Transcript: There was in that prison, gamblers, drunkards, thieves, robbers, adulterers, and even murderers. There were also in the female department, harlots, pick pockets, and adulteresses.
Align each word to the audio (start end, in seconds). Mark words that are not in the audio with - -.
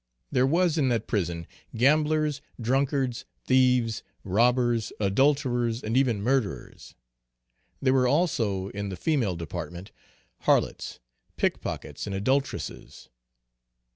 There 0.31 0.47
was 0.47 0.79
in 0.79 0.89
that 0.89 1.05
prison, 1.05 1.45
gamblers, 1.75 2.41
drunkards, 2.59 3.25
thieves, 3.45 4.01
robbers, 4.23 4.91
adulterers, 4.99 5.83
and 5.83 5.95
even 5.95 6.23
murderers. 6.23 6.95
There 7.83 7.93
were 7.93 8.07
also 8.07 8.69
in 8.69 8.89
the 8.89 8.95
female 8.97 9.35
department, 9.35 9.91
harlots, 10.39 10.99
pick 11.37 11.61
pockets, 11.61 12.07
and 12.07 12.15
adulteresses. 12.15 13.09